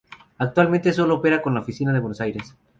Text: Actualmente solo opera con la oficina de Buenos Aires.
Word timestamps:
Actualmente 0.39 0.93
solo 0.93 1.13
opera 1.17 1.43
con 1.43 1.53
la 1.53 1.59
oficina 1.59 1.93
de 1.93 1.99
Buenos 1.99 2.21
Aires. 2.21 2.55